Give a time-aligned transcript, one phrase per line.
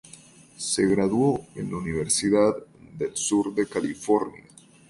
[0.57, 2.55] Se graduó en la Universidad
[2.97, 4.43] del Sur de California.